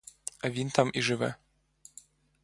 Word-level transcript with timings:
А 0.43 0.49
він 0.49 0.69
там 0.69 0.91
і 0.93 1.01
живе. 1.01 1.35